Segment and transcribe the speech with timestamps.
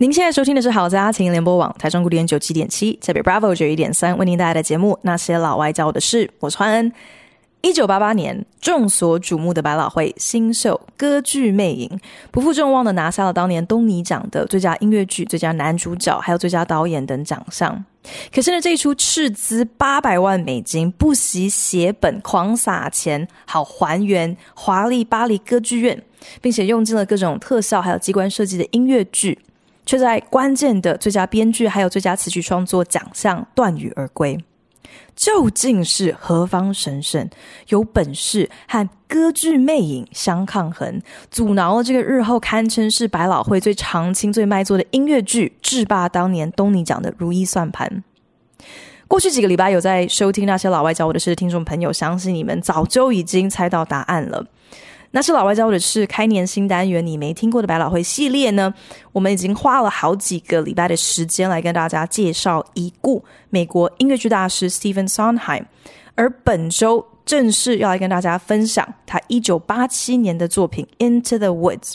[0.00, 6.90] 您现在收听的是好家庭联播网台中古典九七点七，台北 Bravo 九一点三，为您带来的节目《那些老外教我的事》，我是欢恩。
[7.60, 11.86] 一九八八年，众所瞩目的百老汇新秀《歌剧魅影》
[12.30, 17.84] 不负众望的拿下了当年东尼奖的最佳音乐剧、最佳男主角，还有最佳导演等奖项。
[18.34, 26.02] 可是呢，这一出斥资八百万美金、不惜血本、狂撒钱，好还原华丽巴黎歌剧院，
[26.40, 29.38] 并且用尽了各种特效还有机关设计的音乐剧，
[29.90, 34.38] 却在关键的最佳编剧还有最佳词曲创作奖项断羽而归。
[35.16, 37.28] 究竟是何方神圣，
[37.70, 48.04] 有本事和歌剧魅影相抗衡，阻挠了这个日后堪称是百老汇最长青、最卖座的音乐剧，制霸当年东尼奖的如意算盘？
[49.08, 54.46] 过去几个礼拜有在收听那些老外教我的事的听众朋友，相信你们早就已经猜到答案了。
[55.12, 58.72] 那是老外教我的是开年新单元，你没听过的百老汇系列呢？
[59.10, 65.64] 我们已经花了好几个礼拜的时间来跟大家介绍已故美国音乐剧大师 Stephen Sondheim，
[66.14, 71.94] 而本周正式要来跟大家分享他一九八七年的作品《Into the Woods》。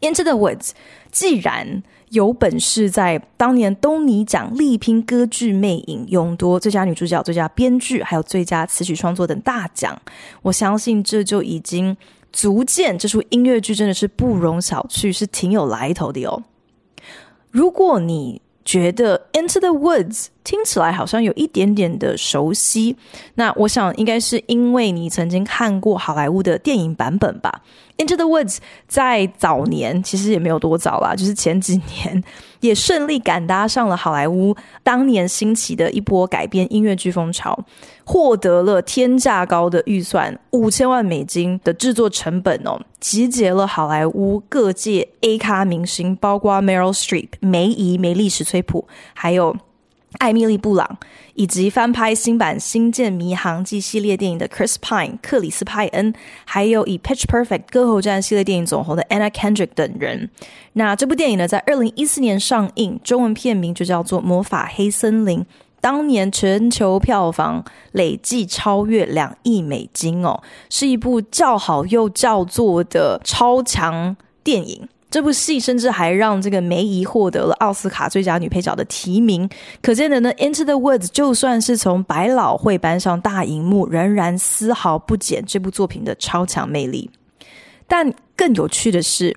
[0.12, 0.70] 《Into the Woods》
[1.12, 9.96] 既然有本事在当年东尼奖力拼歌剧魅影，勇夺最佳女主角、最佳编剧还有最佳词曲创作等大奖，
[10.42, 11.96] 我相信这就已经。
[12.34, 16.42] 足见这出音乐剧真的是不容小觑，是挺有来头的哟。
[17.52, 22.96] 如果你觉得《Into the Woods》听起来好像有一点点的熟悉，
[23.36, 27.62] 那我想应该是因为你曾经看过好莱坞的电影版本吧。
[27.96, 28.56] 《Into the Woods》
[28.88, 32.24] 在早年其实也没有多早啦，就是前几年
[32.60, 37.56] 也顺利赶搭上了好莱坞当年兴起的一波改编音乐剧风潮，
[38.04, 49.56] 获得了天价高的预算，五千万美金的制作成本哦，集结了好莱坞各界 A 咖明星，包括 Meryl Streep 梅姨梅丽史崔普，还有。
[50.18, 50.98] 艾米丽·布朗，
[51.34, 56.14] 以及翻拍新版《星舰迷航记》系列电影的 Chris Pine 克里斯·派恩，
[56.44, 60.30] 还有以《Pitch Perfect》歌喉战系列电影走红的 Anna Kendrick 等人。
[60.74, 65.40] 那这部电影呢，在二零一四年上映，中文片名就叫做《魔法黑森林》。
[65.80, 74.88] 当年全球票房累计超越两亿美金哦，是一部叫好又叫座的超强电影。
[75.14, 79.48] 这部戏甚至还让这个梅姨获得了奥斯卡最佳女配角的提名，
[79.80, 87.08] 可见的呢，《Into the Woods》就算是从百老汇搬上大荧幕，仍然丝毫不减这部作品的超强魅力。
[87.86, 89.36] 但更有趣的是，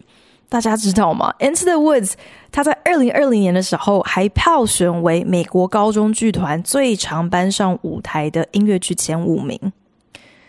[0.49, 1.31] 大家知道吗？
[1.47, 2.07] 《Into the Woods》
[2.51, 9.71] 它在二零二零年的时候还票选为美国高中剧团最常搬上舞台的音乐剧前五名。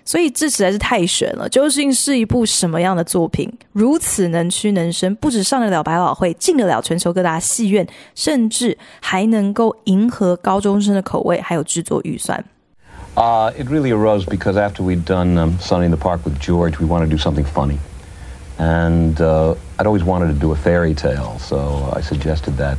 [0.07, 1.47] 所以这实在是太悬了！
[1.47, 12.43] 究竟是一部什么样的作品，如此能屈能伸，不止上得了百老汇，进得了全球各大戏院，甚至还能够迎合高中生的口味，还有制作预算。
[13.15, 16.85] Uh, it really arose because after we'd done um, Sunday in the Park with George, we
[16.85, 17.77] wanted to do something funny.
[18.57, 22.77] And uh, I'd always wanted to do a fairy tale, so I suggested that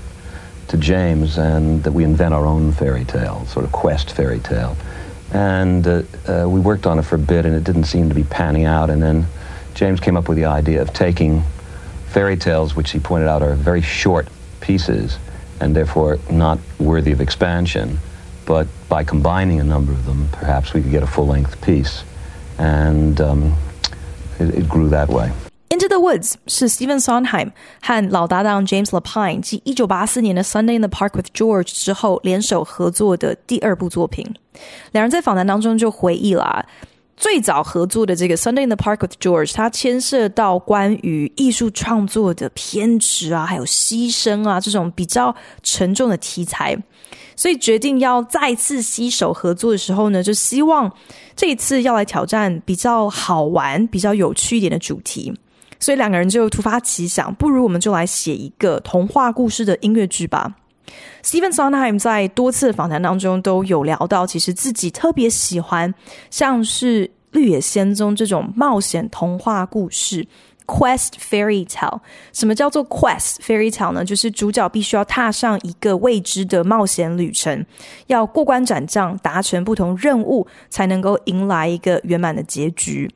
[0.69, 4.77] to James, and that we invent our own fairy tale, sort of quest fairy tale.
[5.32, 8.16] And uh, uh, we worked on it for a bit, and it didn't seem to
[8.16, 8.90] be panning out.
[8.90, 9.28] And then
[9.76, 11.44] James came up with the idea of taking
[12.08, 14.28] fairy tales, which he pointed out are very short
[14.62, 15.18] pieces
[15.60, 18.00] and therefore not worthy of expansion.
[18.46, 22.04] But by combining a number of them, perhaps we could get a full-length piece.
[22.58, 23.56] And um,
[24.40, 25.32] it, it grew that way.
[25.70, 31.28] Into the Woods 是 Steven Sondheim 和老搭档 James Lapine 继一九八四年的 Sunday in the Park with
[31.32, 34.26] George 之后联手合作的第二部作品。
[34.92, 36.66] 两人在访谈当中就回忆了
[37.16, 46.76] 最早合作的这个 Sunday in the Park with George，它牵涉到关于艺术创作的偏执啊，还有牺牲啊这种比较沉重的题材，
[47.36, 50.92] 所以决定要再次携手合作的时候呢，就希望
[51.36, 55.32] 这一次要来挑战比较好玩、比较有趣一点的主题。
[55.80, 60.56] 所以两个人就突发奇想，不如我们就来写一个童话故事的音乐剧吧。
[61.24, 65.94] Stephen Sondheim 在多次访谈当中都有聊到，其实自己特别喜欢
[66.32, 70.28] 像是《绿野仙踪》这种冒险童话故事
[70.66, 72.00] ，quest fairy tale。
[72.34, 74.04] 什么叫做 quest fairy tale 呢？
[74.04, 77.64] 就是主角必须要踏上一个未知的冒险旅程，
[78.08, 83.10] 要过关斩将，达成不同任务，才能够迎来一个圆满的结局。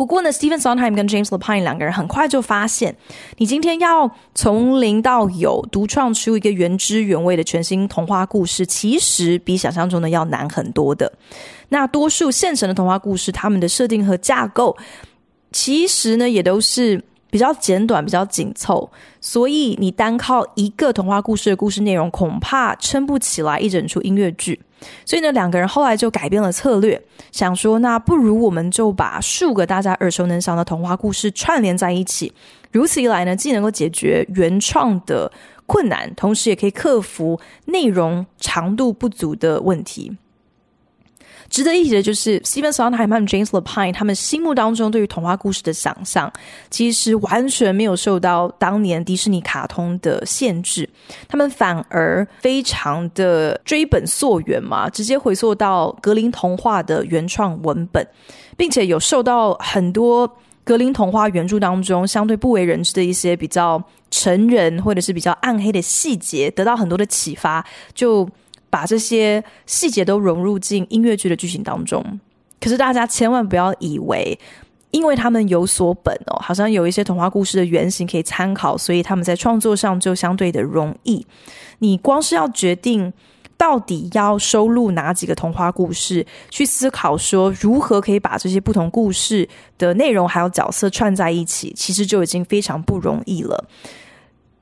[0.00, 2.96] 不过呢，Stephen Sondheim 跟 James Lapine 两个人很快就发现，
[3.36, 11.12] 你今天要从零到有独创出一个原汁原味的全新童话故事，其实比想象中的要难很多的。
[11.68, 14.74] 那多数现成的童话故事，他们的设定和架构，
[15.52, 18.90] 其实呢也都是比较简短、比较紧凑，
[19.20, 24.60] 所以你单靠一个童话故事的故事内容，恐怕撑不起来一整出音乐剧。
[25.04, 27.00] 所以呢，两个人后来就改变了策略，
[27.30, 32.32] 想说，那不如我们就把数个大家耳熟能详的童话故事串联在一起，
[32.72, 35.30] 如此一来呢，既能够解决原创的
[35.66, 40.16] 困难，同时也可以克服内容长度不足的问题。
[41.50, 46.32] 值得一提的就是，Stephen Sondheim 和 James Lapine 他们心目当中对于童话故事的想象，
[46.70, 50.88] 其实完全没有受到当年迪士尼卡通的限制，
[51.28, 58.06] 他们反而非常的追本溯源嘛，直接回溯到格林童话的原创文本，
[58.56, 60.32] 并且有受到很多
[60.62, 68.28] 格林童话原著当中相对不为人知的一些比较成人或者是比较暗黑的细节，得到很多的启发，就。
[68.70, 72.02] 把这些细节都融入进音乐剧的剧情当中，
[72.60, 74.38] 可是大家千万不要以为，
[74.92, 81.26] 因为他们有所本哦，好像有一些童话故事的原型可以参考，所以他们在创作上就相对的容易。
[81.80, 83.12] 你光是要决定
[83.56, 93.68] 到底要收录哪几个童话故事，去思考说如何可以把这些不同故事的内容还有角色串在一起，其实就已经非常不容易了。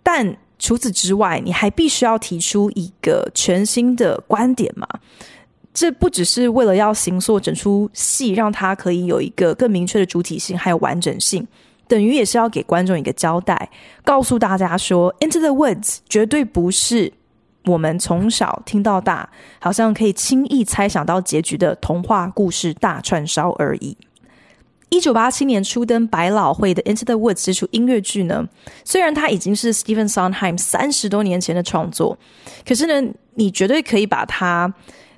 [0.02, 4.86] 但除此之外，你还必须要提出一个全新的观点嘛？
[5.72, 11.46] 这不只是为了要形塑整出戏，让它可以有一个更明确的主体性，还有完整性，
[11.86, 13.70] 等于也是要给观众一个交代，
[14.04, 17.12] 告诉大家说，《Into the Woods》绝对不是
[17.66, 19.28] 我们从小听到大，
[19.60, 23.96] 好像可以轻易猜想到结局的童话故事大串烧而已。
[24.90, 28.48] 一九八七年初登百老汇的《Into the Woods》这出音乐剧呢，
[28.84, 32.16] 虽然它已经是 Stephen Sondheim 三十多年前的创作，
[32.66, 34.72] 可是呢，你绝对可以把它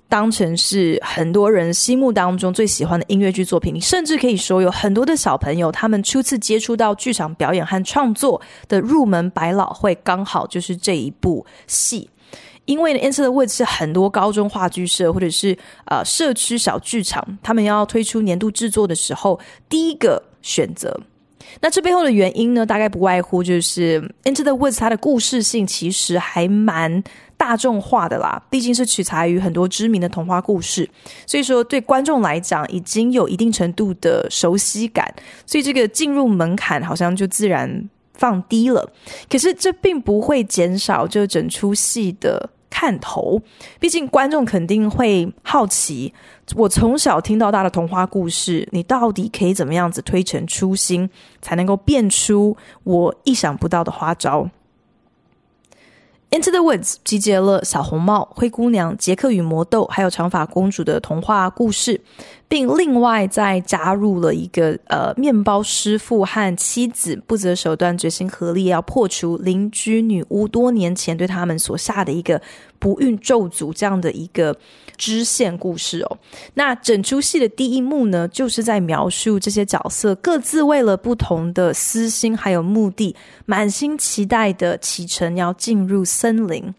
[0.08, 3.72] 当成是很多人心目当中最喜欢的音乐剧作品。
[3.72, 12.10] 你甚至可以说，有很多的小朋友他们初次接触到剧场表演和创作的入门百老汇，刚好就是这一部戏。
[12.70, 21.00] 因为，Into the Woods 是很多高中话剧社或者是呃社区小剧场，他们要推出年度制作的时候，第一个选择。
[21.60, 27.02] 那这背后的原因呢，大概不外乎就是《Into the Woods》它的故事性其实还蛮
[27.36, 30.88] 大众化的啦，毕竟是取材于很多知名的童话故事，
[31.26, 35.12] 所以说对观众来讲已经有一定程度的熟悉感，
[35.44, 38.88] 所以这个进入门槛好像就自然放低了。
[39.28, 42.50] 可是这并不会减少这整出戏的。
[42.80, 43.42] 探头，
[43.78, 46.14] 毕竟观众肯定会好奇，
[46.56, 51.10] 我从小听到大的童话故事，你到底可以怎么样子推陈出新，
[51.42, 54.48] 才能够变出我意想不到的花招
[56.30, 62.00] ？Into the Woods 集结了小红帽、灰姑娘、杰克与魔豆，还有长发公主的童话故事，
[62.50, 72.42] 并另外再加入了一个呃面包师傅和妻子不择手段、决心合力要破除邻居女巫多年前对他们所下的一个
[72.80, 74.54] 不孕咒诅这样的一个
[74.96, 76.18] 支线故事哦。
[76.54, 83.14] 那整出戏的第一幕呢，就是在描述这些角色各自为了不同的私心还有目的，
[83.46, 86.04] 满心期待的启程要进入。
[86.10, 86.74] 森林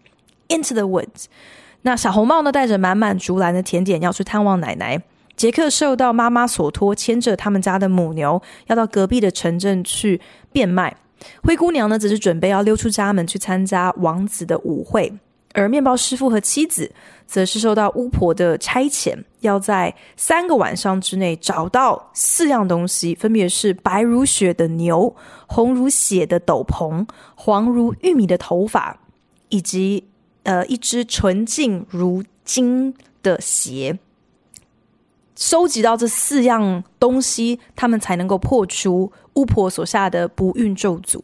[0.49, 1.27] ，Into the Woods。
[1.83, 5.01] 那小红帽呢，带着满满竹篮的甜点要去探望奶奶。
[5.35, 10.21] 杰克受到妈妈所托，牵着他们家的母牛，要到隔壁的城镇去
[10.51, 10.95] 变卖。
[11.43, 15.11] 灰姑娘呢，则是准备要溜出家门去参加王子的舞会。
[15.53, 16.91] 而面包师傅和妻子，
[17.27, 25.13] 则是受到巫婆的差遣，要在三个晚上之内找到四样东西，分别是白如雪的牛、
[25.47, 28.97] 红如血的斗篷、黄如玉米的头发。
[29.53, 30.05] 以及
[30.43, 33.99] 呃，一只纯净如金的鞋，
[35.41, 41.19] 收集到这四样东西，他们才能够破除巫婆所下的不孕咒诅。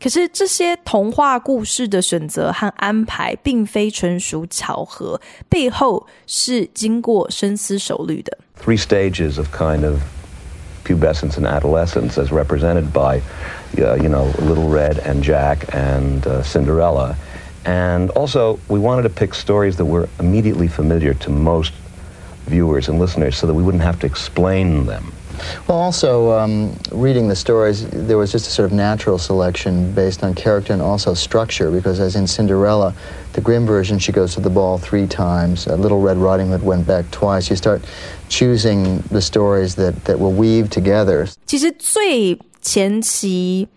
[0.00, 8.38] 可是这些童话故事的选择和安排，并非纯属巧合，背后是经过深思熟虑的。
[8.64, 9.96] Three stages of kind of
[10.84, 13.20] pubescence and adolescence, as represented by,
[13.76, 17.16] you know, Little Red and Jack and Cinderella.
[17.64, 21.72] And also, we wanted to pick stories that were immediately familiar to most
[22.49, 25.11] viewers and listeners so that we wouldn't have to explain them.
[25.67, 30.23] Well, also um, reading the stories, there was just a sort of natural selection based
[30.23, 31.71] on character and also structure.
[31.71, 32.93] Because as in Cinderella,
[33.33, 35.67] the Grimm version, she goes to the ball three times.
[35.67, 37.49] Uh, Little Red Riding Hood went back twice.
[37.49, 37.83] You start
[38.29, 41.27] choosing the stories that that will weave together.
[41.45, 43.67] 其实最前期。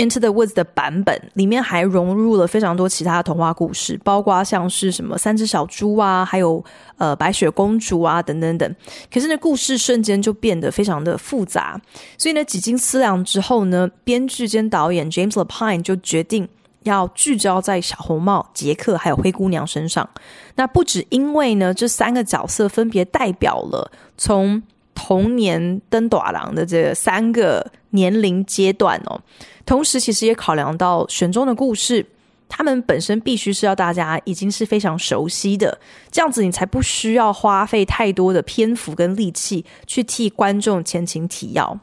[0.00, 6.64] Into the Woods 的版本里面还融入了非常多其他童话故事，包括像是什么三只小猪啊，还有
[6.96, 8.76] 呃白雪公主啊等等等。
[9.12, 11.78] 可是呢，故事瞬间就变得非常的复杂，
[12.16, 16.48] 所以呢，几经思量之后呢，编剧兼导演 James Lapine 就决定
[16.84, 20.08] 要聚焦在小红帽、杰克还有灰姑娘身上。
[20.54, 24.62] 那不只因为呢，这三个角色分别代表了从
[25.02, 29.18] 童年登短廊的这三个年龄阶段哦。
[29.64, 32.04] 同时，其实也考量到选中的故事，
[32.50, 35.78] 他们本身必须是要大家已经是非常熟悉的，
[36.10, 41.78] 这样子你才不需要花费太多的篇幅跟力气去替观众前情提要。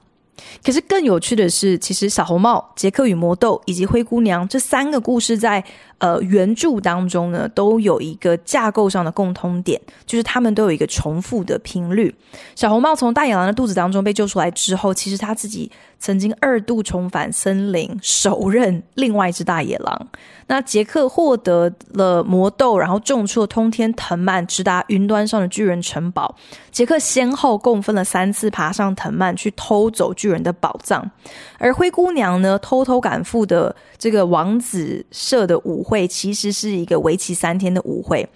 [0.64, 5.64] 可是更有趣的是，其实《小红帽》、《杰克与魔豆》以及《灰姑娘》这三个故事在
[6.00, 12.14] 呃原著当中呢，都有一个架构上的共通点，就是他们都有一个重复的频率。
[12.56, 20.08] 小红帽从大野狼的肚子当中被救出来之后，其实他自己曾经二度重返森林，手刃另外一只大野狼。
[20.50, 26.34] 那杰克获得了魔豆，然后种出了通天藤蔓，直达云端上的巨人城堡。
[26.72, 31.10] 杰克先后共分了三次爬上藤蔓去偷走巨人的宝藏，
[31.58, 38.28] 而灰姑娘呢，偷偷赶赴的这个王子设的舞会，其实是一个为期三天的舞会。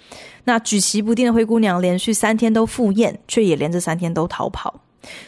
[0.46, 4.82] 那举棋不定的灰姑娘连续三天都赴宴，却也连着三天都逃跑。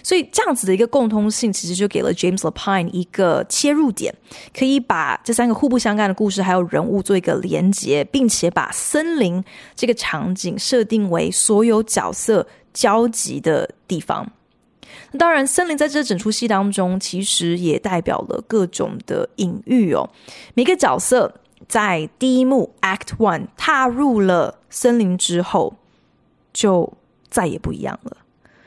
[0.03, 4.13] 所以这样子的一个共通性，其实就给了 James Lapine 一个切入点，
[4.55, 9.43] 可以把这三个互不相干的故事还有人物做一个连结，并且把森林
[9.75, 14.31] 这个场景设定为所有角色交集的地方。
[15.17, 20.07] 当然，森林在这整出戏当中，其实也代表了各种的隐喻哦。
[20.53, 21.33] 每个角色
[21.67, 25.75] 在第一幕 Act One 踏入了森林之后，
[26.53, 26.93] 就
[27.29, 28.17] 再也不一样了。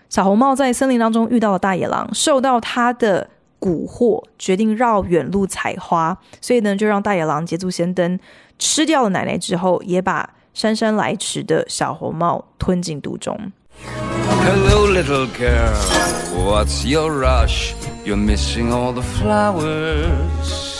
[0.08, 3.28] 小红帽在森林当中遇到了大野狼，受到他的
[3.60, 8.18] 蛊惑，决定绕远路采花，所以呢，就让大野狼捷足先登，
[8.58, 13.52] 吃掉了奶奶之后，也把姗姗来迟的小红帽吞进肚中。
[14.44, 15.74] Hello, little girl,
[16.46, 17.74] what's your rush?
[18.04, 20.75] You're missing all the flowers.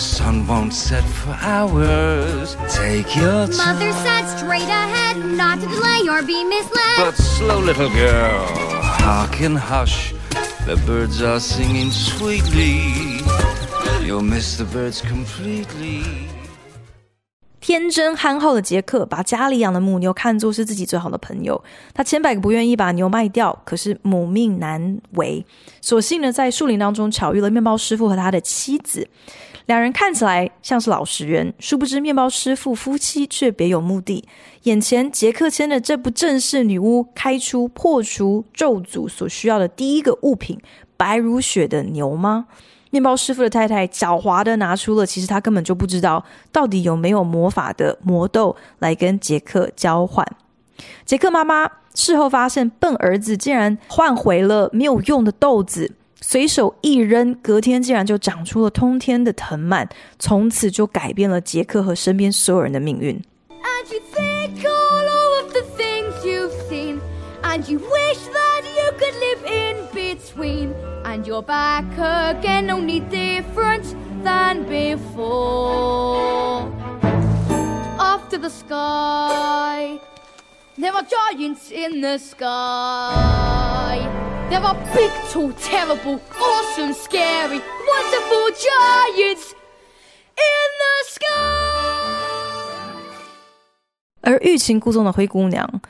[0.00, 2.56] The sun won't set for hours.
[2.74, 3.76] Take your time.
[3.76, 6.96] Mother said straight ahead, not to delay or be misled.
[6.96, 8.46] But slow, little girl,
[9.04, 10.14] hearken, hush.
[10.64, 13.20] The birds are singing sweetly.
[14.02, 16.30] You'll miss the birds completely.
[17.70, 21.62] 天真憨厚的杰克把家里养的母牛看作是自己最好的朋友，
[21.94, 25.46] 他千百个不愿意把牛卖掉，可是母命难违，
[25.80, 29.06] 所幸呢，在树林当中巧遇了面包师傅和他的妻子，
[29.66, 34.24] 两人看起来像是老实人，殊不知面包师傅夫妻却别有目的。
[34.64, 40.58] 眼前杰克牵的这不正是女巫开出破除咒诅所需要的第一个物品——
[40.98, 42.46] 白如雪的牛吗？
[42.90, 50.26] 面包师傅的太太狡猾的拿出了其实他根本就不知道到底有没有魔法的魔豆来跟杰克交换。
[51.04, 63.20] 杰克妈妈事后发现笨儿子竟然换回了没有用的豆子随手一扔隔天竟然就长出了通天的藤蔓从此就改变了杰克和身边所有人的命运。
[63.62, 67.00] And you take all of the things you've seen?
[67.42, 70.74] And you wish that you could live in between?
[71.09, 76.69] And you're back again, only different than before.
[77.99, 79.99] After the sky,
[80.77, 83.99] there are giants in the sky.
[84.49, 89.55] There are big, tall, terrible, awesome, scary, wonderful giants
[90.35, 91.31] in the sky.
[94.21, 95.81] 而欲擒故纵的灰姑娘。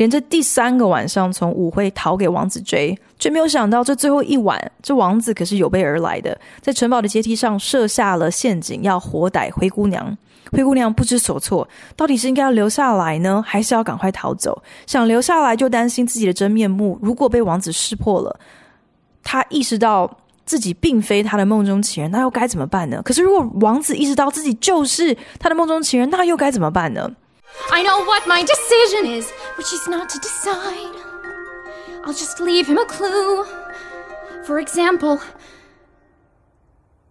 [0.00, 10.16] 连着第三个晚上从舞会逃给王子追，却没有想到这最后一晚，这王子可是有备而来的，在城堡的阶梯上设下了陷阱，要活逮灰姑娘。
[10.52, 14.62] 灰姑娘不知所措，到底是应该要留下来呢，还是要赶快逃走？
[14.86, 18.40] 想留下来就担心自己的真面目，如果被王子识破了，
[19.22, 20.10] 她意识到
[20.46, 23.02] 自己并非他的梦中情人，那又该怎么办呢？
[23.04, 27.10] 可是如果王子意识到自己就是他的梦中情人，那又该怎么办呢
[27.70, 30.96] ？I know what my decision is, which is not to decide.
[32.04, 33.46] I'll just leave him a clue.
[34.44, 35.20] For example,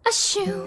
[0.03, 0.65] a shoe.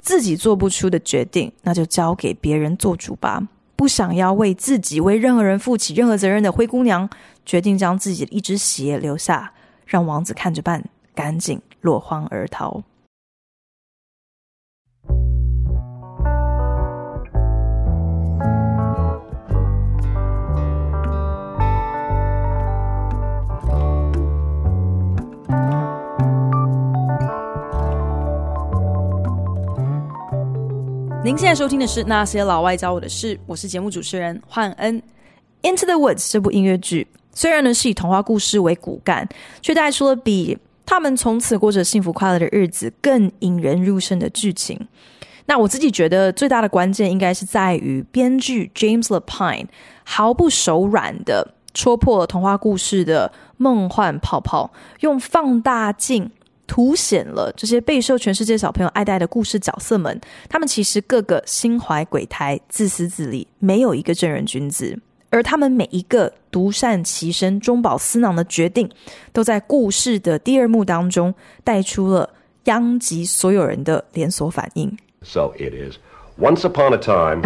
[0.00, 3.46] 自己做不出的决定，那就交给别人做主吧。
[3.76, 7.08] 不想要为自己、为任何人负起任何责任的灰姑娘，
[7.44, 9.52] 决定将自己的一只鞋留下，
[9.86, 10.84] 让王子看着办，
[11.14, 12.82] 赶紧落荒而逃。
[31.30, 35.00] 您现在收听的是《那些老外教我的事》，我是节目主持人焕恩。
[35.62, 39.28] 《Into the Woods》这部音乐剧虽然呢是以童话故事为骨干，
[39.62, 44.88] 却带出了比他们从此过着幸福快乐的日子更引人入胜的剧情。
[45.46, 49.66] 那我自己觉得最大的关键应该是在于编剧 James Lapine
[50.02, 56.32] 毫不手软地戳破了童话故事的梦幻泡泡，用放大镜。
[56.70, 64.96] 凸显了这些备受全世界小朋友爱戴的故事角色们，他们其实个个心怀鬼胎、自私自利，没有一个正人君子。
[65.30, 68.88] 而他们每一个独善其身、中饱私囊的决定，
[69.32, 71.34] 都在故事的第二幕当中
[71.64, 72.30] 带出了
[72.66, 74.96] 殃及所有人的连锁反应。
[75.24, 75.96] So it is
[76.38, 77.42] once upon a time,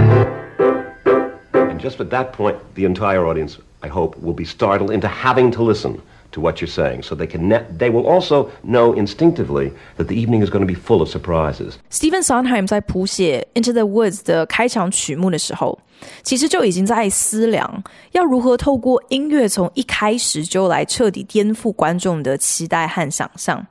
[1.54, 5.50] and just at that point, the entire audience, I hope, will be startled into having
[5.52, 6.00] to listen.
[6.34, 10.16] To what you're saying, so they can ne- they will also know instinctively that the
[10.16, 11.74] evening is going to be full of surprises.
[11.90, 15.78] Stephen Sondheim 在谱写《Into the Woods》的开场曲目的时候，
[16.24, 23.64] 其实就已经在思量要如何透过音乐从一开始就来彻底颠覆观众的期待和想象。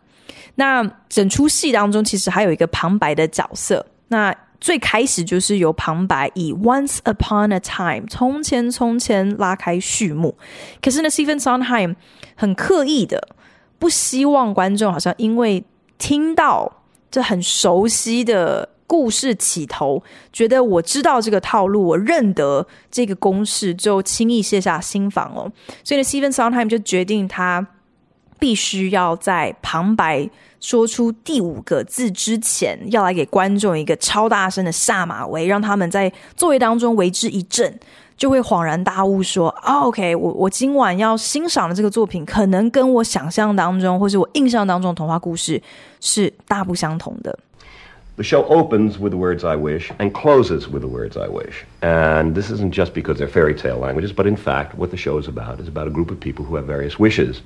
[0.55, 3.85] 那整出戏当中，其实还有一个旁白的角色。
[4.07, 10.37] 那最开始就是由旁白以 Once upon a time 从前从前拉开序幕，
[10.81, 11.97] 可是呢，Stephen Sondheim
[12.33, 13.27] 很刻意的
[13.77, 15.65] 不希望观众好像因为
[15.97, 20.01] 听到这很熟悉的故事起头，
[20.31, 25.51] 觉得我知道这个套路，我认得这个公式，就轻易卸下心防哦。
[25.83, 27.67] 所以呢，Stephen Sondheim 就决定他
[28.43, 30.29] 必须要在旁白。
[30.59, 37.73] 说出第五个字之前，要来给观众一个超大声的下马威，让他们在座位当中为之一振，
[38.17, 45.61] 就会恍然大悟说：“，OK，我我今晚要欣赏的这个作品，可能跟我想象当中或是我印象当中的童话故事
[46.01, 47.39] 是大不相同的。”
[48.15, 51.63] The show opens with the words "I wish" and closes with the words "I wish,"
[51.81, 55.19] and this isn't just because they're fairy tale languages, but in fact, what the show
[55.19, 57.37] is about is about a group of people who have various wishes.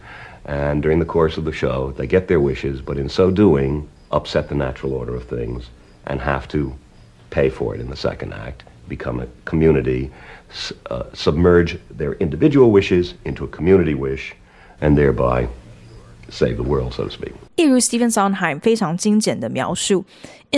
[0.47, 3.89] And during the course of the show, they get their wishes, but in so doing,
[4.11, 5.71] upset the natural order of things
[6.07, 6.73] and have to
[7.31, 10.11] pay for it in the second act, become a community,
[10.91, 14.35] uh, submerge their individual wishes into a community wish,
[14.81, 15.49] and thereby
[16.29, 17.33] save the world, so to speak.
[17.57, 20.05] 一如 Stephen Sondheim 非常精简的描述，《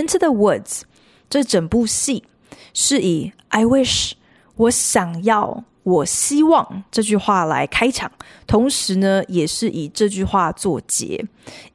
[0.00, 0.82] Into the Woods》
[1.28, 2.24] 这整部戏
[2.72, 4.12] 是以 “I wish”
[4.56, 5.64] 我想要。
[5.83, 8.11] 我希望这句话来开场，
[8.45, 11.25] 同时呢，也是以这句话作结。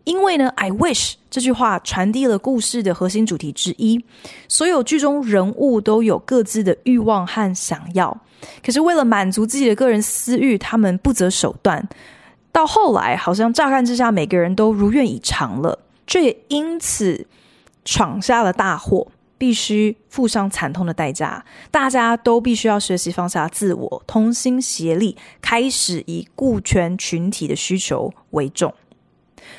[0.05, 4.05] 因为呢，I wish 这句话传递了故事的核心主题之一。
[4.49, 8.17] 所有剧中人物都有各自的欲望和想要，
[8.65, 11.89] 可是为了满足自己的个人私欲，他们不择手段。
[12.53, 17.27] 到后来，好像乍看之下，每个人都如愿以偿了，这也因此
[17.85, 19.09] 闯下了大祸。
[19.45, 28.73] 必须付上惨痛的代价，大家都必须要学习放下自我，同心协力，开始以顾全群体的需求为重。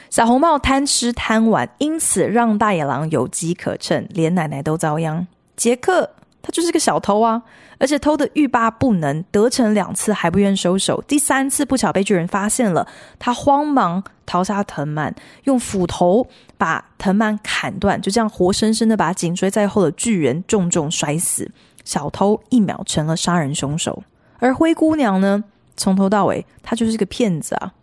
[0.09, 5.27] 小红帽贪吃贪玩，因此让大野狼有机可乘，连奶奶都遭殃。
[5.55, 6.09] 杰克
[6.45, 7.41] 他就是个小偷啊，
[7.79, 16.27] 而且偷得欲罢不能，得逞两次还不愿收手，第三次不巧被巨人发现了，他慌忙逃下藤蔓，用斧头。
[16.57, 21.51] 把藤蔓砍断，就这样活生生的把紧追在后的巨人重重摔死。
[21.83, 24.03] 小偷一秒成了杀人凶手，
[24.39, 25.43] 而灰姑娘呢？
[25.75, 27.73] 从头到尾，她就是个骗子啊！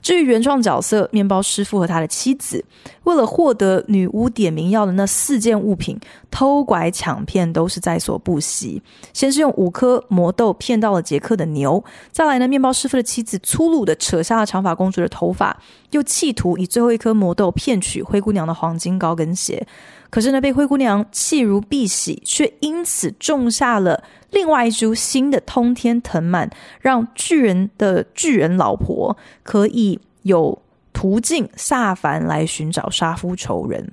[0.00, 2.64] 至于原创角色面包师傅和他的妻子，
[3.02, 5.98] 为了获得女巫点名要的那四件物品，
[6.30, 8.82] 偷拐抢骗都是在所不惜。
[9.12, 15.56] 先是用五颗魔豆骗到了杰克的牛，再来呢，面包师傅的妻子粗鲁的扯下了长发公主的头发，
[15.90, 19.66] 又企图以最后一颗魔豆骗取灰姑娘的黄金高跟鞋。
[20.08, 30.60] 可是呢，被灰姑娘弃如敝屣，却因此种下了另外一株新的通天藤蔓，让巨人的巨人老婆可以有
[30.92, 33.92] 途径下凡来寻找杀夫仇人。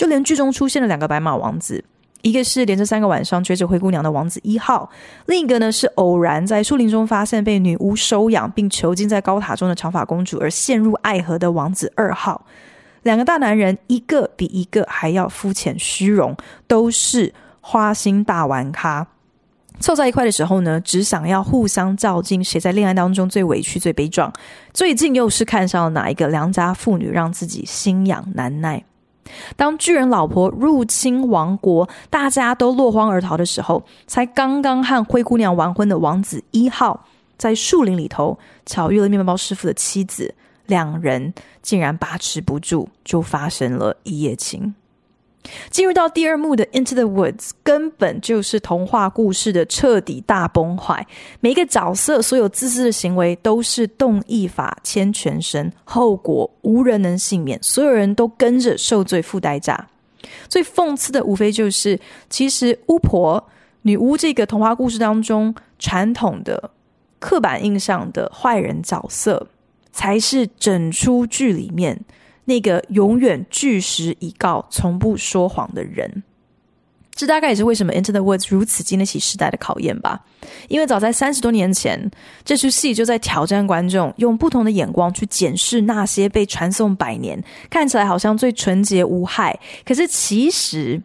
[0.00, 1.84] 就连剧中出现了两个白马王子，
[2.22, 4.88] 一个是连着三个晚上追着灰姑娘的王子一号，
[5.26, 12.46] 另一个呢是偶然在树林中发现被女巫收养并囚禁在高塔中的长发公主而陷入爱河的王子二号。
[13.02, 16.34] 两个大男人，一个比一个还要肤浅虚荣，
[16.66, 19.06] 都是花心大玩咖。
[19.80, 24.32] 凑在一块的时候呢，只想要互相较劲，谁在恋爱当中最委屈、最悲壮。
[24.72, 28.82] 最近又是看上了哪一个良家妇女，让自己心痒难耐。
[29.56, 37.06] 当巨人老婆入侵王国，大家都落荒而逃的时候，才刚刚和灰姑娘完婚的王子一号，
[37.38, 40.34] 在树林里头巧遇了面包师傅的妻子，
[40.66, 44.74] 两人竟然把持不住，就发生了一夜情。
[45.70, 51.06] 进入到第二幕的 Into the Woods，根本就是童话故事的彻底大崩坏。
[51.40, 59.88] 每一个角色所有自私的行为都是动一法牵全身，后果无人能幸免，所有人都跟着受罪付代价。
[60.48, 61.98] 最讽刺的无非就是，
[62.28, 63.42] 其实巫婆、
[63.82, 66.70] 女巫这个童话故事当中传统的
[67.18, 69.48] 刻板印象的坏人角色，
[69.90, 71.98] 才是整出剧里面。
[72.44, 76.22] 那个永远据实以告、从不说谎的人，
[77.14, 80.24] 这大概也是为什么《Into the Woods》如此经得起时代的考验吧。
[80.68, 82.10] 因为早在三十多年前，
[82.44, 91.00] 这出戏就在挑战观众，用不同的眼光去检视那些被传颂百年、看起来好像最纯洁无害，可是其实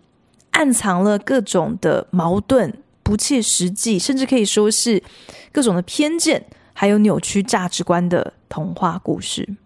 [0.51, 5.03] 暗藏了各种的矛盾、不切实际，甚至可以说是
[5.51, 9.57] 各种的偏见，还有扭曲价值观的童话故事。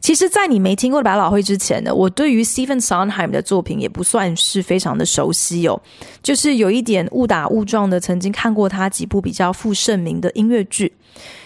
[0.00, 5.78] 其实，在你没听过百老汇之前呢，我对于 Stephen Sondheim 的作品也不算是非常的熟悉哦，
[6.22, 10.90] 就是有一点误打误撞的曾经看过他几部比较负盛名的音乐剧，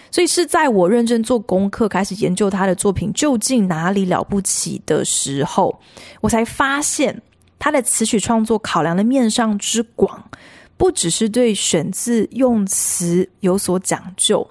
[0.08, 5.76] 所以是在我认真做功课，开始研究他的作品究竟哪里了不起的时候，
[6.20, 7.20] 我才发现
[7.58, 10.30] 他的词曲创作考量的面上之广，
[10.76, 14.48] 不只是对选字用词有所讲究，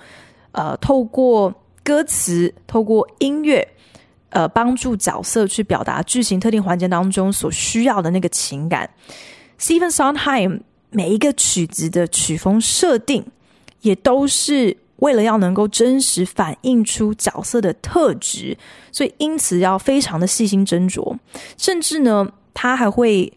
[0.51, 3.65] 呃，透过歌词，透过音乐。
[4.33, 8.89] 呃，帮助角色去表达剧情特定环节当中所需要的那个情感。
[9.59, 13.23] Stephen Sondheim 每一个曲子的曲风设定，
[13.81, 18.57] 也都是为了要能够真实反映出角色的特质，
[18.91, 21.15] 所以因此要非常的细心斟酌。
[21.57, 23.31] 甚至呢，他还会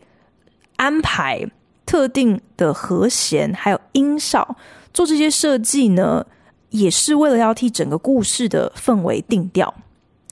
[0.77, 1.47] 安排
[1.85, 4.57] 特定的和弦，还有音效，
[4.95, 6.25] 做这些设计呢，
[6.71, 9.75] 也是为了要替整个故事的氛围定调。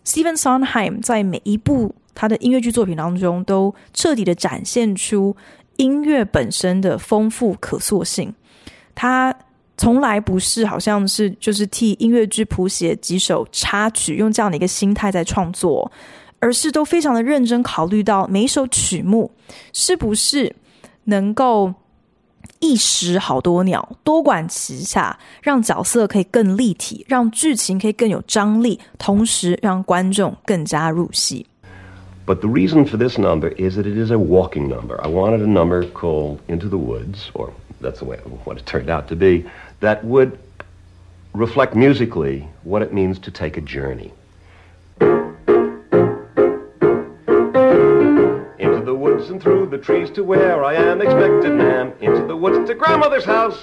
[0.04, 5.34] Steven Sondheim 在每一部他的音乐剧作品当中，都彻底的展现出
[5.76, 8.32] 音乐本身的丰富可塑性。
[8.94, 9.34] 他
[9.76, 15.90] 从来不是好像是就是替音乐剧谱写几首插曲，用这样的一个心态在创作，
[16.38, 19.30] 而是都非常的认真考虑到每一首曲目
[19.72, 20.54] 是不是
[21.04, 21.72] 能够。
[22.59, 31.45] 一石好多鸟，多管齐下，让角色可以更立体，让剧情可以更有张力，同时让观众更加入戏。
[32.25, 34.99] But the reason for this number is that it is a walking number.
[35.01, 37.51] I wanted a number called Into the Woods, or
[37.81, 39.45] that's the way what it turned out to be,
[39.79, 40.33] that would
[41.33, 44.11] reflect musically what it means to take a journey.
[49.76, 51.92] The trees to where I am expected, ma'am.
[52.00, 53.58] Into the woods to grandmother's house.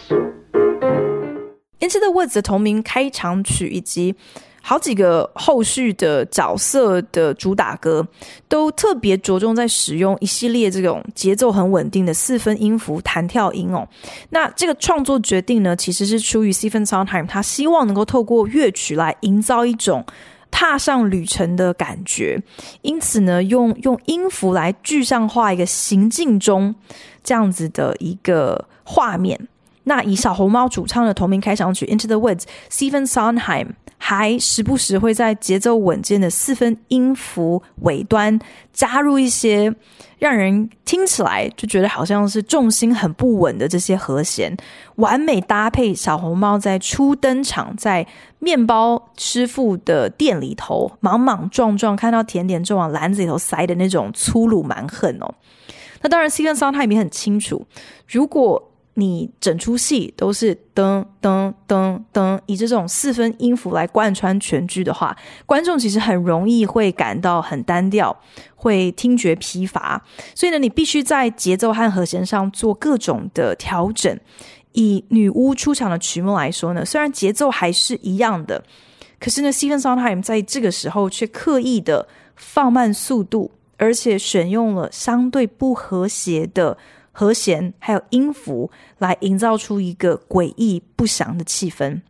[1.80, 4.14] Into the Woods 的同名开场曲以及
[4.62, 8.06] 好几个后续的角色的主打歌，
[8.48, 13.88] 都特别着重在使用一系列这种节奏很稳定的四分音符弹跳音哦。
[14.30, 20.06] 那这个创作决定呢，其实是出于 Stephen Sondheim，他希望能够透过乐曲来营造一种。
[20.52, 22.40] 踏上旅程的感觉，
[22.82, 26.76] 因此呢，用用音符来具象化一个行进中
[27.24, 29.48] 这样子的一个画面。
[29.84, 38.40] 那以小红帽主唱的同名开场曲《Into the Woods》，Stephen Sondheim 还时不时会在节奏稳健的四分音符尾端
[38.74, 39.74] 加入一些
[40.18, 44.56] 让人听起来就觉得好像是重心很不稳的这些和弦，
[44.96, 48.06] 完美搭配小红帽在初登场在
[48.38, 55.34] 面包师傅的店里头莽莽撞撞，看到甜点就往篮子里头塞的那种粗鲁蛮横哦。
[56.04, 57.66] 那当然，Stephen Sondheim 也很清楚，
[58.08, 68.16] 如果你整出戏都是噔噔噔噔，以这种四分音符来贯穿全剧的话，观众其实很容易会感到很单调，
[68.54, 70.04] 会听觉疲乏。
[70.36, 74.20] 所以呢，你必须在节奏和和弦上做各种的调整。
[74.74, 78.62] 以女巫出场的曲目来说呢，虽然节奏还是一样的，
[79.20, 86.78] 可是呢，Stephen Sondheim 在这个时候却刻意的放慢速度，而且选用了相对不和谐的。
[87.13, 92.03] 和弦还有音符，来营造出一个诡异不祥的气氛。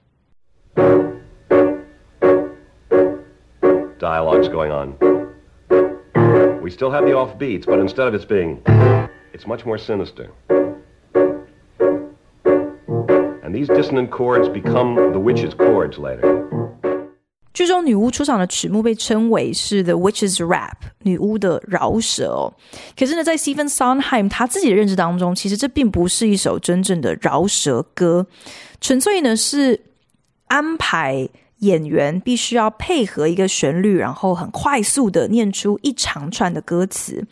[3.98, 4.94] Dialogues going on.
[6.60, 8.58] We still have the off beats, but instead of it being,
[9.32, 10.30] it's much more sinister.
[13.42, 16.59] And these dissonant chords become the witch's chords later.
[17.53, 22.53] 剧中女巫出场的曲目被称为是 The Witch's Rap，女巫的饶舌哦。
[22.97, 28.25] 可是呢，在 Stephen Sondheim 他自己的认知当中，其实这并不是一首真正的饶舌歌，
[28.79, 29.79] 纯粹呢是
[30.47, 31.27] 安排
[31.59, 37.25] 演员必须要配合一个旋律，然后很快速的念出一长串的歌词。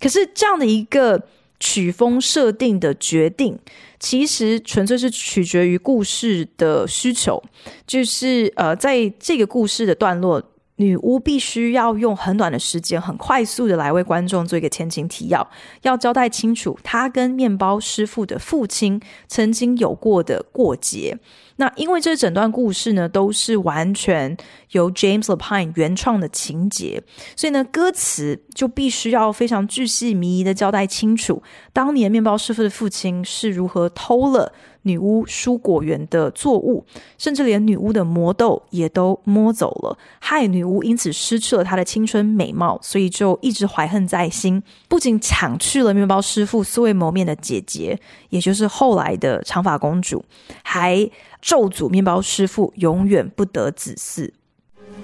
[0.00, 1.22] 可是这样的一个
[1.60, 3.58] 曲风设定的决定，
[3.98, 7.42] 其实纯粹是取决于故事的需求，
[7.86, 10.42] 就是呃，在这个故事的段落，
[10.78, 15.48] 女巫必须要用很短的时间，很快速的来为观众做一个前情提要，
[15.82, 21.18] 要交代清楚她跟面包师傅的父亲曾经有过的过节。
[21.56, 24.36] 那因为这整段故事呢，都是完全
[24.70, 27.02] 由 James Lapine 原创的情节，
[27.34, 34.52] 所以呢，歌词就必须要非常巨细靡遗的交代清楚，当年面包师傅的父亲是如何偷了
[34.88, 36.82] 女巫蔬果园的作物，
[37.18, 50.24] 甚至连女巫的魔豆也都摸走了，害女巫因此失去了她的青春美貌，所以就一直怀恨在心，不仅抢去了面包师傅素未谋面的姐姐，也就是后来的长发公主，
[50.62, 51.08] 还。
[51.40, 54.28] 咒诅面包师傅永远不得子嗣。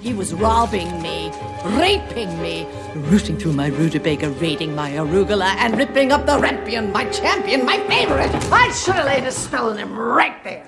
[0.03, 1.31] He was robbing me,
[1.79, 2.65] raping me,
[3.11, 7.77] rooting through my rutabaga, raiding my arugula, and ripping up the rampion, my champion, my
[7.87, 8.31] favorite.
[8.51, 10.63] I should have laid a spell on him right there.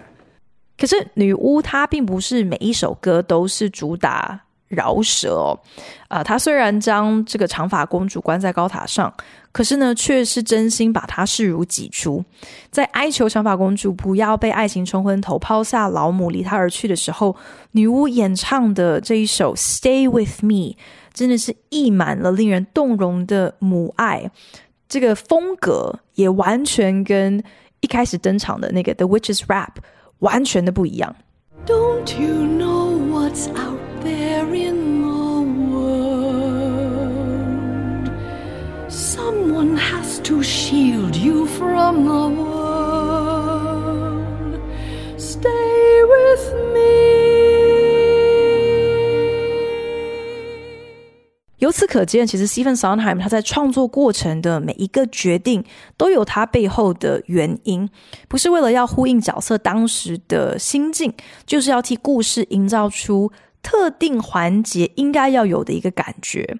[0.77, 4.41] 可是女巫她并不是每一首歌都是主打。
[4.69, 5.59] 饶舌哦，
[6.09, 9.13] 啊、呃，他虽然将这个长发公主关在高塔上，
[9.53, 12.21] 可是呢，却是真心把她视如己出。
[12.69, 17.33] 在哀求长发公主不要被爱情冲昏头，抛下老母离她而去的时候，
[17.71, 20.53] 女巫演唱的这一首《Stay with Me》，
[21.17, 24.30] 真的是溢满了令人动容的母爱。
[24.88, 27.43] 这个风格也完全跟
[27.82, 29.69] 一开始登场的那个《The Witch's Rap》
[30.19, 31.15] 完全的不一样。
[31.65, 35.41] Don't you know what's out there in the
[35.73, 36.51] world?
[38.88, 42.67] Someone has to shield you from the world.
[45.17, 47.26] Stay with me.
[51.60, 55.63] 由此可见，其实 Stephen Sondheim 他在创作过程的每一个决定
[55.98, 57.89] 都有他背后的原因，
[58.28, 61.12] 不是为了要呼应角色当时的心境，
[61.48, 63.32] 就是要替故事营造出
[63.63, 66.58] 特定环节应该要有的一个感觉。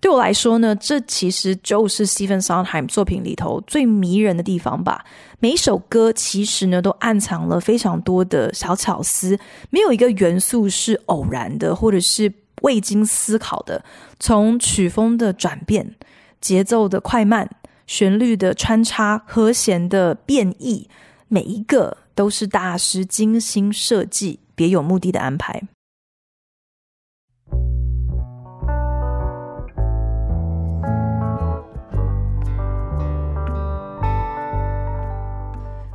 [0.00, 5.04] 对我来说呢，这其实就是 Stephen Sondheim 作品里头最迷人的地方吧。
[5.38, 12.32] 每一首歌其实呢，都暗藏了非常多的小巧思，没有一个元素是偶然的，或者是。
[12.62, 13.84] 未经思考的，
[14.18, 15.94] 从曲风的转变、
[16.40, 17.48] 节奏的快慢、
[17.86, 20.88] 旋律的穿插、和弦的变异，
[21.28, 25.62] 每一个都是大师精心设计、别有目的的安排。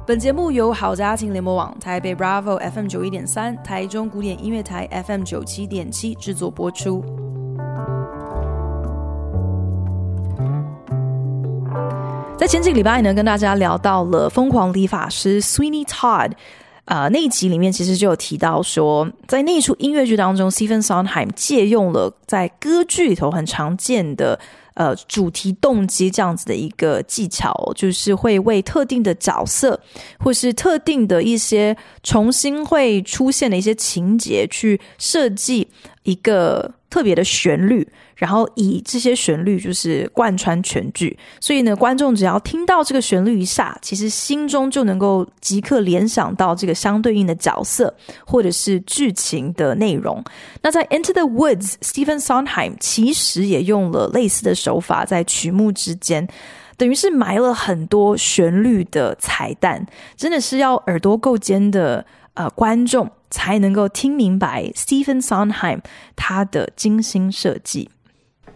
[0.08, 7.04] 本节目由好家庭联播网、台北 Bravo FM 九一点三、台中古典音乐台 FM 九七点七制作播出。
[12.38, 16.34] 在前几个礼拜呢，跟大家聊到了疯狂理发师 Sweeney Todd，
[16.86, 24.40] 呃，那一集里面其实就有提到说，在那一出音乐剧当中，Stephen Sondheim 借用了在歌剧里头很常见的。
[24.76, 29.80] 呃，主题动机这样子的一个技巧，就是会为特定的角色，
[30.20, 35.68] 或是特定的一些重新会出现的一些情节，去设计
[36.04, 37.86] 一个特别的旋律。
[38.16, 47.94] 然后以这些旋律就是贯穿全剧，所以呢，观众只要听到这个旋律一下，其实心中就能够即刻联想到这个相对应的角色
[48.26, 50.24] 或者是剧情的内容。
[50.62, 56.26] 那在《Into the Woods》，Stephen Sondheim 其实也用了类似的手法，在曲目之间，
[56.78, 62.06] 等于是埋了很多旋律的彩蛋，真的是要耳朵够尖的
[62.36, 65.81] 呃观众才能够听明白 Stephen Sondheim
[66.17, 67.91] 他的精心设计。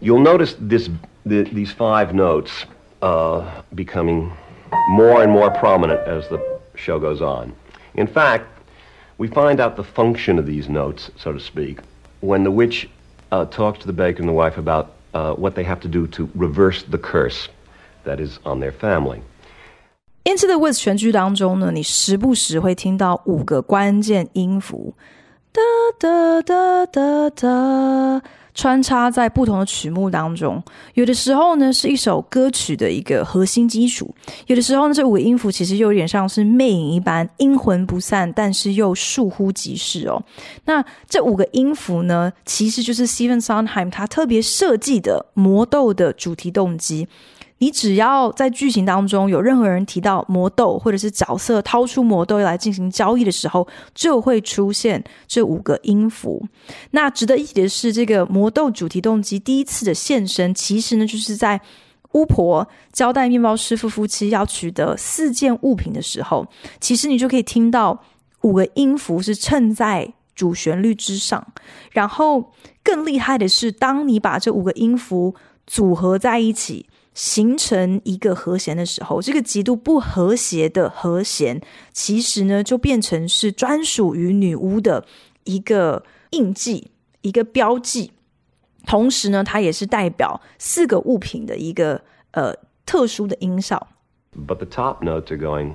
[0.01, 0.89] You'll notice this,
[1.25, 2.65] the, these five notes
[3.01, 4.31] uh, becoming
[4.89, 6.39] more and more prominent as the
[6.75, 7.53] show goes on.
[7.95, 8.45] In fact,
[9.17, 11.79] we find out the function of these notes, so to speak,
[12.19, 12.89] when the witch
[13.31, 16.07] uh, talks to the baker and the wife about uh, what they have to do
[16.07, 17.47] to reverse the curse
[18.03, 19.21] that is on their family.
[20.24, 24.94] Into the Woods 全剧当中呢，你时不时会听到五个关键音符，
[25.52, 25.60] 哒
[25.98, 28.22] 哒哒哒哒。
[28.52, 30.62] 穿插在不同的曲目当中。
[30.94, 34.04] 有的时候呢，是一首歌曲的一个核心基础；
[34.48, 40.22] 有的时候呢，这五个音符其实又有点像是魅影一般，阴魂不散，但是又倏忽即逝哦。
[40.64, 47.08] 那这五个音符呢，其实就是 Stephen Sondheim 他特别设计的魔豆的主题动机。
[47.60, 56.42] 你只要在剧情当中有任何人提到魔豆，或者是角色掏出魔豆来进行交易的时候，就会出现这五个音符。
[56.92, 61.60] 那值得一提的是，这个魔豆主题动机第一次的现身，其实呢就是在
[62.12, 66.46] 巫婆交代面包师傅夫妻要取得四件物品的时候，
[66.80, 68.02] 其实你就可以听到
[68.40, 71.46] 五个音符是衬在主旋律之上。
[71.90, 75.34] 然后更厉害的是，当你把这五个音符
[75.66, 76.86] 组合在一起。
[77.20, 81.60] 形成一个和弦的时候，这个极度不和谐的和弦，
[81.92, 85.04] 其实呢就变成是专属于女巫的
[85.44, 88.12] 一个印记、一个标记。
[88.86, 92.54] 同时呢，它也是代表四个物品的一个呃
[92.86, 93.88] 特殊的音效。
[94.34, 95.74] But the top notes are going.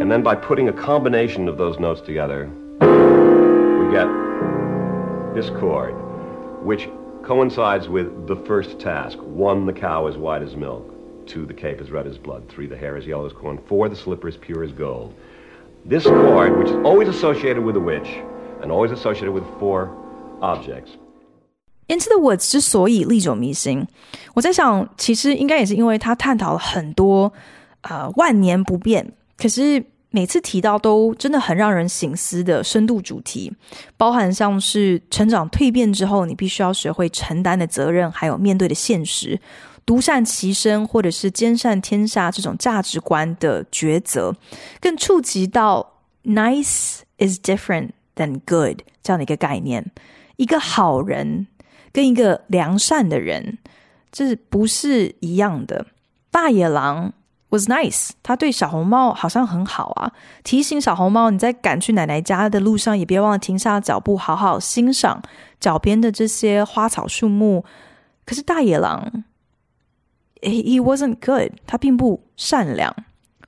[0.00, 2.48] And then by putting a combination of those notes together.
[5.29, 5.93] get this chord,
[6.63, 6.89] which
[7.23, 9.17] coincides with the first task.
[9.19, 10.93] One, the cow is white as milk.
[11.25, 12.43] Two, the cape is red as blood.
[12.49, 13.59] Three, the hair is yellow as corn.
[13.67, 15.13] Four, the slipper is pure as gold.
[15.83, 18.07] This chord, which is always associated with a witch
[18.61, 19.89] and always associated with four
[20.41, 20.91] objects.
[21.87, 23.87] Into the Woods 之所以历久弥新，
[24.33, 27.31] 我在想，其实应该也是因为他探讨了很多
[27.81, 29.83] 呃万年不变，可是。
[30.12, 33.52] 每次提到都真的很让人省思的深度主题，
[33.96, 39.40] 包含像是成长蜕变之后，你必须要学会承担的责任，还有面对的现实，
[39.86, 44.34] 独善其身或者是兼善天下这种价值观的抉择，
[44.80, 49.92] 更触及到 nice is different than good 这样的一个概念，
[50.36, 51.46] 一个好人
[51.92, 53.58] 跟一个良善的人，
[54.10, 55.86] 这不是一样的。
[56.32, 57.12] 大野狼。
[57.50, 60.12] Was nice，他对小红帽好像很好啊，
[60.44, 65.20] 提醒小红帽你在赶去奶奶家的路上，也别忘了停下脚步，好好欣赏
[65.58, 67.64] 脚边的这些花草树木。
[68.24, 69.24] 可是大野狼
[70.40, 72.94] ，he, he wasn't good，他并不善良。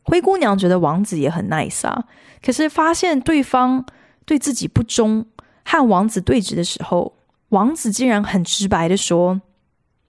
[0.03, 2.05] 灰姑娘觉得王子也很 nice 啊，
[2.45, 3.87] 可是发现对方
[4.25, 5.25] 对自己不忠，
[5.65, 7.15] 和王子对峙的时候，
[7.51, 9.41] 王子竟然很直白的说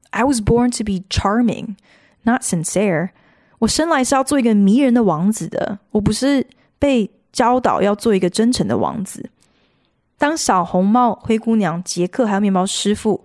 [0.09, 1.75] ：“I was born to be charming,
[2.23, 3.09] not sincere。”
[3.63, 6.45] 我生来是要做一个迷人的王子的，我不是
[6.77, 9.29] 被教导要做一个真诚的王子。
[10.17, 13.23] 当小红帽、灰姑娘、杰克还有面包师傅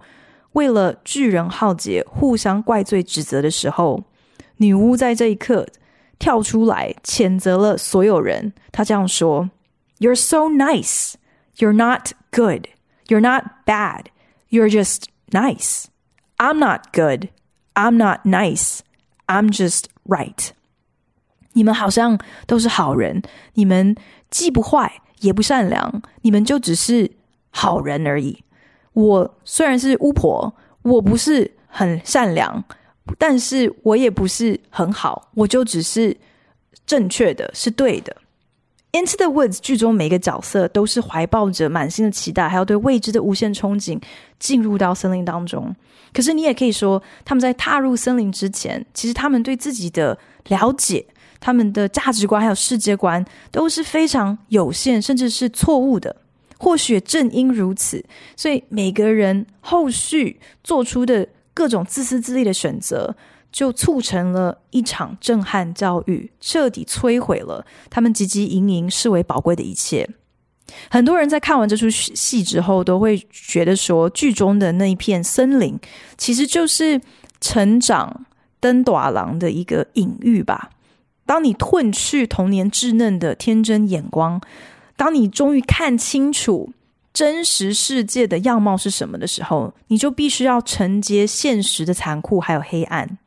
[0.52, 4.04] 为了巨人浩劫互相怪罪指责的时候，
[4.58, 5.66] 女巫在这一刻
[6.20, 8.52] 跳出来谴责了所有人。
[8.70, 9.50] 她这样说
[9.98, 11.14] ：“You're so nice.
[11.56, 12.68] You're not good.
[13.08, 14.04] You're not bad.
[14.50, 15.86] You're just nice.
[16.36, 17.30] I'm not good.
[17.74, 18.78] I'm not nice.
[19.26, 20.48] I'm just.” Right，
[21.52, 23.22] 你们好像都是好人，
[23.54, 23.94] 你们
[24.30, 24.90] 既不坏
[25.20, 27.10] 也不善良，你们就只是
[27.50, 28.42] 好人而已。
[28.94, 32.64] 我虽然是巫婆，我不是很善良，
[33.18, 36.16] 但是我也不是很好，我就只是
[36.86, 38.16] 正确的，是对的。
[38.92, 44.00] Into the Woods 剧中每个角色都是怀抱着满心的期待，还有对未知的无限憧憬，
[44.38, 45.74] 进入到森林当中。
[46.12, 51.04] 可是你也可以说，他们在踏入森林之前，其实他们对自己的了解、
[51.38, 56.16] 他们的价值观还有世界观都是非常有限，甚至是错误的。
[56.56, 58.02] 或许正因如此，
[58.36, 63.14] 所以每个人后续做出的各种自私自利的选择。
[63.50, 70.08] 就促成了一场震撼教育，彻底摧毁了他们汲汲营营视为宝贵的一切。
[70.90, 75.78] 很多人在看完这出戏之后，都会觉得说，剧中的那一片森林，
[76.18, 77.00] 其实就是
[77.40, 78.26] 成长
[78.60, 80.70] 登大人的一个隐喻吧。
[81.24, 84.40] 当你褪去童年稚嫩的天真眼光，
[84.96, 86.70] 当你终于看清楚
[87.14, 93.18] 真实世界的样貌是什么的时候，你就必须要承接现实的残酷还有黑暗。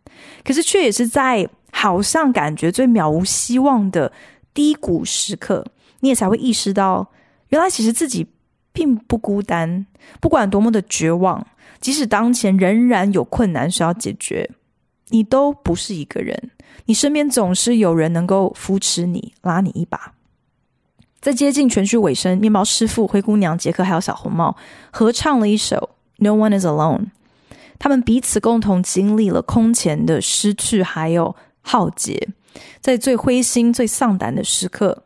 [0.44, 4.12] 可是，却也是在好像感觉最渺无希望的
[4.54, 5.66] 低谷时刻，
[6.02, 7.10] 你也才会意识到，
[7.50, 8.28] 原来其实自己
[8.74, 9.86] 并不孤单。
[10.20, 11.46] 不管多么的绝望，
[11.80, 14.50] 即使当前仍然有困难需要解决，
[15.10, 16.52] 你都不是一个人。
[16.86, 20.14] 你身边总是有人能够扶持你、拉你一把。
[21.22, 24.58] 在接近全剧尾声，面包师傅、灰姑娘、杰克还有小红帽
[24.90, 25.78] 合唱了一首
[26.24, 27.00] 《No One Is Alone》。
[27.84, 32.30] 他们彼此共同经历了空前的失去，还有浩劫。
[32.80, 35.02] 在最灰心、最丧胆的时刻，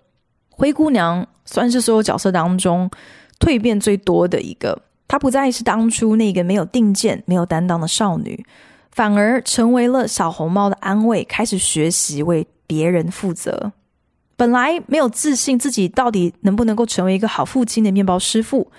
[0.49, 2.91] 灰姑娘算是所有角色当中
[3.39, 4.81] 蜕变最多的一个。
[5.07, 8.45] 她不再是当初那个没有定见、没有担当的少女，
[8.91, 13.71] 反而成为了小红帽的安慰，开始学习为别人负责。
[14.35, 18.69] 本来没有自信自己到底能不能够成为一个好父亲的面包师傅，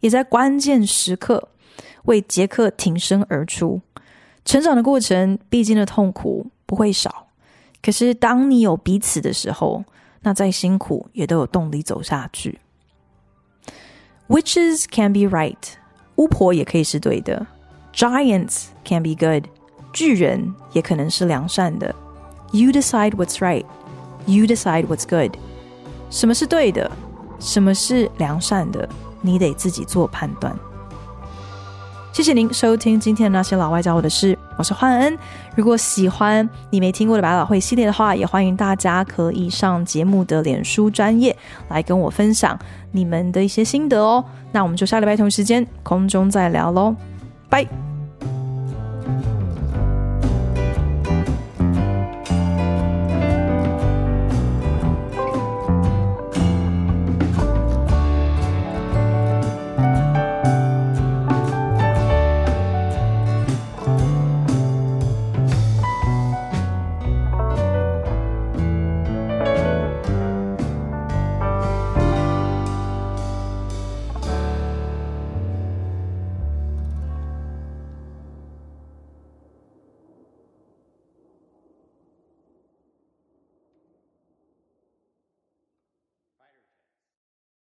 [0.00, 1.48] 也在关键时刻
[2.06, 3.80] 为杰克挺身而出。
[4.44, 7.26] 成长的过程必经的痛苦不会少，
[7.82, 9.84] 可是当你有彼此的时候，
[10.22, 12.60] 那再辛苦也都有动力走下去。
[14.28, 15.56] Witches can be right，
[16.16, 17.46] 巫婆也可以是对的。
[17.92, 19.44] Giants can be good，
[19.92, 21.94] 巨人也可能是良善的。
[22.52, 23.64] You decide what's right。
[24.26, 25.36] You decide what's good，
[26.10, 26.90] 什么是对的，
[27.38, 28.88] 什么是良善的，
[29.20, 30.58] 你得自己做判断。
[32.16, 35.18] 谢谢您收听今天的那些老外教我的事，我是焕恩。
[35.54, 41.36] 如果喜欢你没听过的百老汇系列的话，也欢迎大家可以上节目的脸书专页
[41.68, 42.58] 来跟我分享
[42.90, 44.24] 你们的一些心得哦。
[44.50, 46.96] 那我们就下礼拜同时间空中再聊喽，
[47.50, 47.85] 拜。